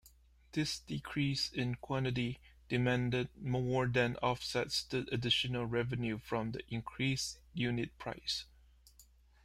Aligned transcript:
This 0.53 0.79
decrease 0.79 1.51
in 1.51 1.75
quantity-demanded 1.75 3.29
more 3.39 3.85
than 3.85 4.15
offsets 4.15 4.83
the 4.85 5.07
additional 5.11 5.67
revenue 5.67 6.17
from 6.17 6.53
the 6.53 6.67
increased 6.73 7.37
unit-price. 7.53 8.45